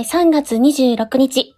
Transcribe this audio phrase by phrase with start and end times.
[0.00, 1.54] えー、3月26日、